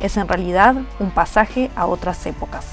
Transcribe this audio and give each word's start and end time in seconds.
es 0.00 0.16
en 0.16 0.26
realidad 0.26 0.74
un 0.98 1.10
pasaje 1.10 1.70
a 1.76 1.86
otras 1.86 2.26
épocas. 2.26 2.66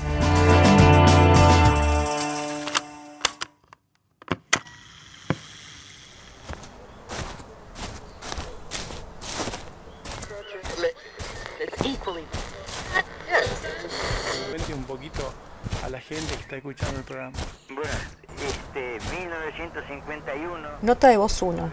Cuente 14.49 14.73
un 14.73 14.84
poquito 14.85 15.34
a 15.84 15.90
la 15.90 15.99
gente 15.99 16.34
que 16.35 16.41
está 16.41 16.55
escuchando 16.55 16.99
el 16.99 17.04
programa. 17.04 17.38
Bueno, 17.68 17.91
este, 18.38 18.98
1951. 19.16 20.70
Nota 20.82 21.09
de 21.09 21.18
voz 21.18 21.41
1. 21.41 21.71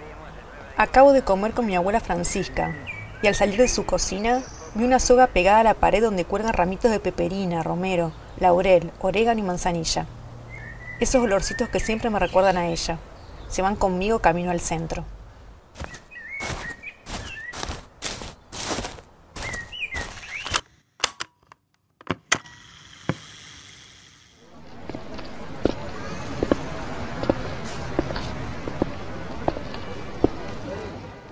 Acabo 0.76 1.12
de 1.12 1.22
comer 1.22 1.52
con 1.52 1.66
mi 1.66 1.76
abuela 1.76 2.00
Francisca 2.00 2.74
y 3.22 3.28
al 3.28 3.34
salir 3.34 3.58
de 3.58 3.68
su 3.68 3.86
cocina 3.86 4.42
vi 4.74 4.84
una 4.84 4.98
soga 4.98 5.28
pegada 5.28 5.60
a 5.60 5.64
la 5.64 5.74
pared 5.74 6.02
donde 6.02 6.24
cuelgan 6.24 6.52
ramitos 6.52 6.90
de 6.90 6.98
peperina, 6.98 7.62
romero, 7.62 8.12
laurel, 8.38 8.90
orégano 9.00 9.38
y 9.38 9.44
manzanilla. 9.44 10.06
Esos 10.98 11.22
olorcitos 11.22 11.68
que 11.68 11.80
siempre 11.80 12.10
me 12.10 12.18
recuerdan 12.18 12.56
a 12.56 12.66
ella. 12.66 12.98
Se 13.48 13.62
van 13.62 13.76
conmigo 13.76 14.18
camino 14.18 14.50
al 14.50 14.60
centro. 14.60 15.04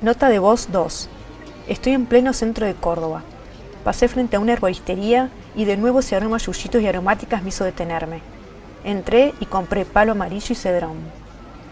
Nota 0.01 0.29
de 0.29 0.41
voz 0.41 0.71
2. 0.73 1.09
Estoy 1.69 1.93
en 1.93 2.07
pleno 2.07 2.33
centro 2.33 2.67
de 2.67 2.75
Córdoba. 2.75 3.23
Pasé 3.85 4.07
frente 4.09 4.37
a 4.37 4.41
una 4.41 4.53
herboristería 4.53 5.31
y 5.57 5.65
de 5.65 5.77
nuevo 5.77 6.01
ese 6.01 6.15
aroma 6.15 6.39
yuyitos 6.39 6.81
y 6.81 6.87
aromáticas 6.87 7.43
me 7.43 7.49
hizo 7.49 7.65
detenerme. 7.65 8.21
Entré 8.85 9.35
y 9.41 9.47
compré 9.47 9.85
palo 9.85 10.13
amarillo 10.13 10.47
y 10.51 10.55
cedrón. 10.55 10.97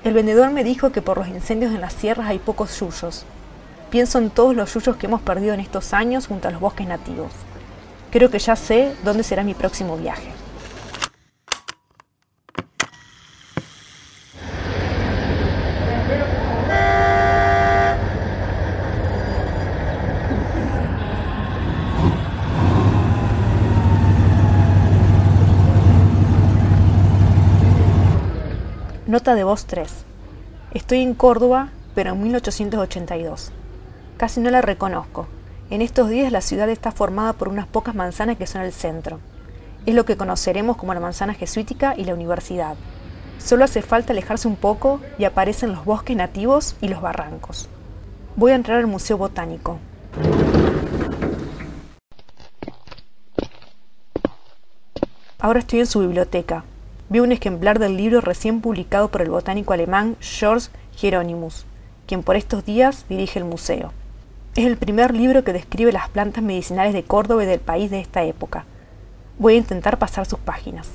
El 0.02 0.14
vendedor 0.14 0.50
me 0.50 0.64
dijo 0.64 0.90
que 0.90 1.02
por 1.02 1.18
los 1.18 1.28
incendios 1.28 1.72
en 1.72 1.80
las 1.80 1.92
sierras 1.92 2.28
hay 2.28 2.38
pocos 2.38 2.78
yuyos. 2.80 3.24
Pienso 3.90 4.18
en 4.18 4.30
todos 4.30 4.56
los 4.56 4.72
yuyos 4.74 4.96
que 4.96 5.06
hemos 5.06 5.20
perdido 5.20 5.54
en 5.54 5.60
estos 5.60 5.92
años 5.92 6.26
junto 6.26 6.48
a 6.48 6.50
los 6.50 6.60
bosques 6.60 6.86
nativos. 6.86 7.32
Creo 8.10 8.30
que 8.30 8.38
ya 8.38 8.56
sé 8.56 8.92
dónde 9.04 9.22
será 9.22 9.44
mi 9.44 9.54
próximo 9.54 9.96
viaje. 9.96 10.39
Nota 29.10 29.34
de 29.34 29.42
voz 29.42 29.64
3. 29.66 29.90
Estoy 30.72 31.02
en 31.02 31.14
Córdoba, 31.14 31.70
pero 31.96 32.12
en 32.12 32.22
1882. 32.22 33.50
Casi 34.16 34.38
no 34.38 34.50
la 34.50 34.62
reconozco. 34.62 35.26
En 35.68 35.82
estos 35.82 36.08
días 36.10 36.30
la 36.30 36.40
ciudad 36.40 36.68
está 36.68 36.92
formada 36.92 37.32
por 37.32 37.48
unas 37.48 37.66
pocas 37.66 37.96
manzanas 37.96 38.36
que 38.36 38.46
son 38.46 38.62
el 38.62 38.70
centro. 38.70 39.18
Es 39.84 39.96
lo 39.96 40.04
que 40.04 40.16
conoceremos 40.16 40.76
como 40.76 40.94
la 40.94 41.00
manzana 41.00 41.34
jesuítica 41.34 41.94
y 41.96 42.04
la 42.04 42.14
universidad. 42.14 42.76
Solo 43.40 43.64
hace 43.64 43.82
falta 43.82 44.12
alejarse 44.12 44.46
un 44.46 44.54
poco 44.54 45.00
y 45.18 45.24
aparecen 45.24 45.72
los 45.72 45.84
bosques 45.84 46.16
nativos 46.16 46.76
y 46.80 46.86
los 46.86 47.02
barrancos. 47.02 47.68
Voy 48.36 48.52
a 48.52 48.54
entrar 48.54 48.78
al 48.78 48.86
Museo 48.86 49.18
Botánico. 49.18 49.80
Ahora 55.40 55.58
estoy 55.58 55.80
en 55.80 55.86
su 55.86 55.98
biblioteca, 55.98 56.62
vi 57.10 57.18
un 57.18 57.32
ejemplar 57.32 57.80
del 57.80 57.96
libro 57.96 58.20
recién 58.20 58.60
publicado 58.60 59.08
por 59.08 59.20
el 59.20 59.30
botánico 59.30 59.72
alemán 59.72 60.16
George 60.20 60.68
Hieronymus, 60.98 61.66
quien 62.06 62.22
por 62.22 62.36
estos 62.36 62.64
días 62.64 63.04
dirige 63.08 63.40
el 63.40 63.44
museo. 63.44 63.92
Es 64.54 64.64
el 64.64 64.76
primer 64.76 65.12
libro 65.12 65.42
que 65.42 65.52
describe 65.52 65.92
las 65.92 66.08
plantas 66.08 66.44
medicinales 66.44 66.94
de 66.94 67.02
Córdoba 67.02 67.42
y 67.42 67.46
del 67.46 67.58
país 67.58 67.90
de 67.90 68.00
esta 68.00 68.22
época. 68.22 68.64
Voy 69.38 69.54
a 69.54 69.58
intentar 69.58 69.98
pasar 69.98 70.24
sus 70.24 70.38
páginas. 70.38 70.88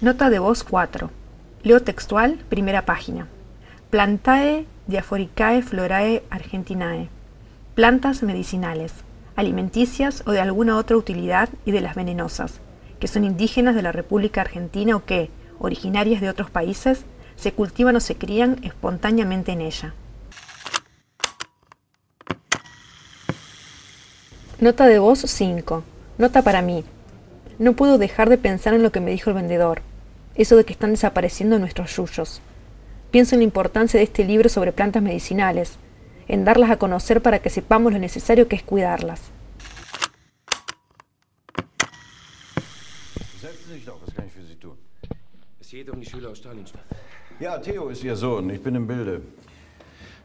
Nota 0.00 0.30
de 0.30 0.40
voz 0.40 0.64
4. 0.64 1.10
Leo 1.62 1.80
textual, 1.80 2.40
primera 2.48 2.84
página. 2.84 3.28
Plantae 3.92 4.64
diaphoricae 4.86 5.60
florae 5.60 6.22
argentinae. 6.30 7.10
Plantas 7.74 8.22
medicinales, 8.22 8.90
alimenticias 9.36 10.22
o 10.24 10.30
de 10.30 10.40
alguna 10.40 10.78
otra 10.78 10.96
utilidad 10.96 11.50
y 11.66 11.72
de 11.72 11.82
las 11.82 11.94
venenosas, 11.94 12.60
que 13.00 13.06
son 13.06 13.24
indígenas 13.24 13.74
de 13.74 13.82
la 13.82 13.92
República 13.92 14.40
Argentina 14.40 14.96
o 14.96 15.04
que, 15.04 15.28
originarias 15.58 16.22
de 16.22 16.30
otros 16.30 16.48
países, 16.48 17.04
se 17.36 17.52
cultivan 17.52 17.94
o 17.94 18.00
se 18.00 18.14
crían 18.14 18.60
espontáneamente 18.62 19.52
en 19.52 19.60
ella. 19.60 19.92
Nota 24.58 24.86
de 24.86 25.00
voz 25.00 25.18
5. 25.18 25.84
Nota 26.16 26.40
para 26.40 26.62
mí. 26.62 26.82
No 27.58 27.74
puedo 27.74 27.98
dejar 27.98 28.30
de 28.30 28.38
pensar 28.38 28.72
en 28.72 28.82
lo 28.82 28.90
que 28.90 29.00
me 29.00 29.10
dijo 29.10 29.28
el 29.28 29.36
vendedor, 29.36 29.82
eso 30.34 30.56
de 30.56 30.64
que 30.64 30.72
están 30.72 30.92
desapareciendo 30.92 31.58
nuestros 31.58 31.94
yuyos. 31.94 32.40
Pienso 33.12 33.34
en 33.34 33.40
la 33.40 33.44
importancia 33.44 33.98
de 33.98 34.04
este 34.04 34.24
libro 34.24 34.48
sobre 34.48 34.72
plantas 34.72 35.02
medicinales, 35.02 35.76
en 36.28 36.46
darlas 36.46 36.70
a 36.70 36.78
conocer 36.78 37.20
para 37.20 37.40
que 37.40 37.50
sepamos 37.50 37.92
lo 37.92 37.98
necesario 37.98 38.48
que 38.48 38.56
es 38.56 38.62
cuidarlas. 38.62 39.20
Ja, 47.38 47.60
Theo 47.60 47.90
ist 47.90 48.02
Ihr 48.02 48.16
Sohn, 48.16 48.50
ich 48.50 48.62
bin 48.62 48.76
im 48.76 48.86
Bilde. 48.86 49.20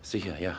Sicher, 0.02 0.40
ja. 0.40 0.58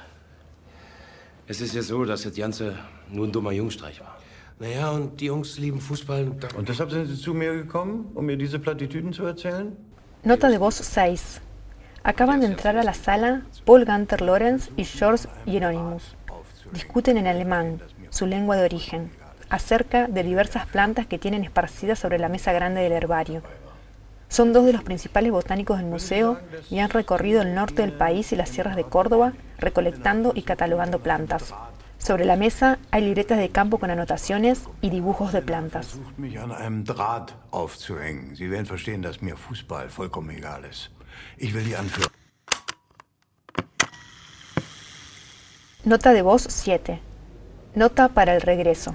Es 1.47 1.63
ist 1.63 1.75
ja 1.75 1.81
so, 1.81 2.05
dass 2.05 2.25
das 2.25 2.35
Ganze 2.35 2.79
nur 3.11 3.27
ein 3.27 3.33
dummer 3.33 3.53
Jungstreich 3.53 4.01
war. 4.01 4.19
Naja, 4.59 4.91
und 4.91 5.19
die 5.19 5.27
Jungs 5.27 5.59
lieben 5.59 5.81
Fußball. 5.81 6.33
Und 6.57 6.69
deshalb 6.69 6.91
sind 6.91 7.07
Sie 7.07 7.17
zu 7.17 7.33
mir 7.33 7.55
gekommen, 7.55 8.11
um 8.15 8.27
mir 8.27 8.37
diese 8.37 8.59
Plattitüden 8.59 9.15
zu 9.15 9.25
erzählen? 9.25 9.75
Nota 10.25 10.49
de 10.49 10.59
voz 10.59 10.79
6. 10.79 11.41
Acaban 12.05 12.41
de 12.41 12.47
entrar 12.47 12.77
a 12.77 12.85
la 12.85 12.95
sala 12.95 13.43
Paul 13.65 13.85
Gunter 13.85 14.23
Lorenz 14.23 14.71
y 14.77 14.85
George 14.85 15.29
Hieronymus. 15.47 16.17
Discuten 16.73 17.17
en 17.17 17.27
alemán, 17.27 17.81
su 18.11 18.27
lengua 18.27 18.57
de 18.57 18.65
origen, 18.65 19.11
acerca 19.51 20.07
de 20.07 20.23
diversas 20.23 20.67
plantas 20.67 21.07
que 21.07 21.19
tienen 21.19 21.45
esparcidas 21.45 21.99
sobre 21.99 22.19
la 22.19 22.29
mesa 22.29 22.53
grande 22.53 22.83
del 22.83 22.93
herbario. 22.93 23.43
Son 24.29 24.53
dos 24.53 24.67
de 24.67 24.75
los 24.75 24.83
principales 24.83 25.33
botánicos 25.33 25.79
del 25.79 25.87
museo 25.87 26.39
y 26.71 26.79
han 26.81 26.91
recorrido 26.91 27.43
el 27.43 27.55
norte 27.55 27.83
del 27.83 27.93
país 27.93 28.33
y 28.33 28.37
las 28.37 28.51
sierras 28.51 28.77
de 28.77 28.85
Córdoba 28.85 29.33
recolectando 29.59 30.33
y 30.35 30.43
catalogando 30.43 31.01
plantas. 31.01 31.55
Sobre 31.99 32.25
la 32.25 32.37
mesa 32.37 32.79
hay 32.91 33.03
libretas 33.03 33.39
de 33.39 33.49
campo 33.49 33.79
con 33.79 33.91
anotaciones 33.91 34.65
y 34.81 34.91
dibujos 34.91 35.33
de 35.33 35.43
plantas. 35.43 35.99
Nota 45.85 46.13
de 46.13 46.23
voz 46.23 46.47
7. 46.49 47.01
Nota 47.75 48.09
para 48.09 48.35
el 48.35 48.43
regreso. 48.43 48.95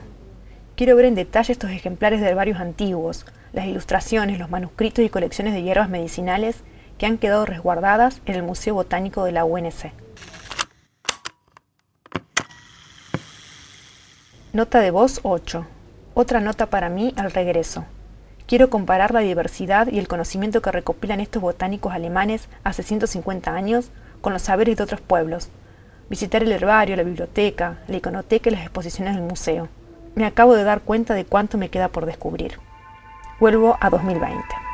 Quiero 0.76 0.96
ver 0.96 1.06
en 1.06 1.16
detalle 1.16 1.54
estos 1.54 1.72
ejemplares 1.72 2.20
de 2.22 2.28
herbarios 2.30 2.60
antiguos, 2.60 3.26
las 3.52 3.66
ilustraciones, 3.66 4.40
los 4.40 4.50
manuscritos 4.50 5.06
y 5.06 5.10
colecciones 5.10 5.54
de 5.54 5.64
hierbas 5.64 5.90
medicinales 5.90 6.58
que 6.98 7.06
han 7.06 7.18
quedado 7.18 7.46
resguardadas 7.46 8.22
en 8.26 8.36
el 8.36 8.44
Museo 8.44 8.76
Botánico 8.76 9.24
de 9.24 9.32
la 9.32 9.46
UNC. 9.46 9.92
Nota 14.52 14.82
de 14.82 14.92
voz 14.92 15.20
8. 15.24 15.66
Otra 16.14 16.40
nota 16.40 16.68
para 16.68 16.90
mí 16.90 17.14
al 17.18 17.32
regreso. 17.32 17.86
Quiero 18.46 18.70
comparar 18.70 19.14
la 19.14 19.22
diversidad 19.22 19.88
y 19.88 20.00
el 20.00 20.10
conocimiento 20.10 20.62
que 20.62 20.72
recopilan 20.72 21.22
estos 21.22 21.42
botánicos 21.42 21.94
alemanes 21.94 22.50
hace 22.64 22.84
150 22.84 23.54
años 23.54 23.90
con 24.20 24.34
los 24.34 24.42
saberes 24.42 24.76
de 24.76 24.84
otros 24.84 25.00
pueblos. 25.00 25.50
Visitar 26.10 26.44
el 26.44 26.52
herbario, 26.52 26.98
la 26.98 27.04
biblioteca, 27.04 27.80
la 27.88 27.98
iconoteca 27.98 28.50
y 28.50 28.54
las 28.54 28.64
exposiciones 28.64 29.16
del 29.16 29.24
museo. 29.24 29.70
Me 30.16 30.26
acabo 30.26 30.56
de 30.56 30.66
dar 30.66 30.82
cuenta 30.82 31.14
de 31.14 31.26
cuánto 31.26 31.58
me 31.58 31.70
queda 31.70 31.88
por 31.88 32.06
descubrir. 32.06 32.60
Vuelvo 33.40 33.78
a 33.80 33.90
2020. 33.90 34.73